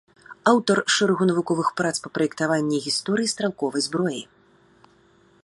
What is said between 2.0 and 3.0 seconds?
па праектаванні і